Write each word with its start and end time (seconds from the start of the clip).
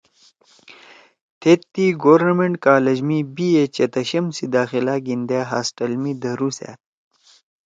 تھید 1.39 1.61
تی 1.73 1.85
گورنمنٹ 2.03 2.55
کالج 2.67 2.97
می 3.07 3.19
)بی 3.35 3.47
اے( 3.57 3.65
چتشم 3.75 4.25
سی 4.35 4.45
داخلہ 4.55 4.95
گھیِندے 5.05 5.39
ہاسٹل 5.51 5.91
می 6.01 6.13
دھرُوسأد 6.21 6.79